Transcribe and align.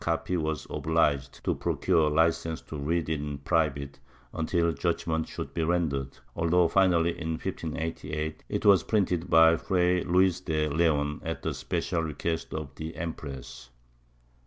copy, 0.03 0.35
was 0.35 0.65
obliged 0.71 1.43
to 1.43 1.53
procure 1.53 2.09
a 2.09 2.11
licence 2.11 2.59
to 2.59 2.75
read 2.75 3.07
it 3.07 3.21
in 3.21 3.37
private 3.37 3.99
until 4.33 4.73
judgement 4.73 5.27
should 5.27 5.53
be 5.53 5.63
rendered— 5.63 6.17
although 6.35 6.67
finally, 6.67 7.11
in 7.19 7.33
1588, 7.33 8.43
it 8.49 8.65
was 8.65 8.81
printed 8.85 9.29
by 9.29 9.55
Fray 9.55 10.03
Luis 10.03 10.39
de 10.39 10.67
Leon 10.69 11.21
at 11.23 11.43
the 11.43 11.53
special 11.53 12.01
request 12.01 12.51
of 12.51 12.73
the 12.77 12.95
empress. 12.95 13.69